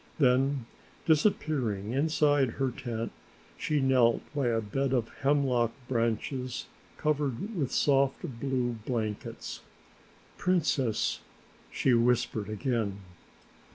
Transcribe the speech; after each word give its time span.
Then 0.17 0.65
disappearing 1.05 1.91
inside 1.93 2.53
her 2.53 2.71
tent, 2.71 3.11
she 3.55 3.79
knelt 3.79 4.23
by 4.33 4.47
a 4.47 4.59
bed 4.59 4.93
of 4.93 5.09
hemlock 5.19 5.73
branches 5.87 6.65
covered 6.97 7.55
with 7.55 7.71
soft 7.71 8.23
blue 8.39 8.77
blankets. 8.87 9.61
"Princess," 10.39 11.19
she 11.71 11.93
whispered 11.93 12.49
again. 12.49 12.97